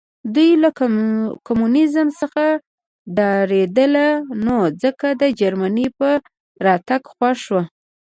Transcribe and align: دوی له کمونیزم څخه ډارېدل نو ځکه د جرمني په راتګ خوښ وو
دوی 0.35 0.49
له 0.63 0.69
کمونیزم 1.47 2.07
څخه 2.19 2.43
ډارېدل 3.17 3.93
نو 4.45 4.55
ځکه 4.83 5.07
د 5.21 5.23
جرمني 5.39 5.87
په 5.99 6.09
راتګ 6.65 7.01
خوښ 7.13 7.41
وو 7.53 7.61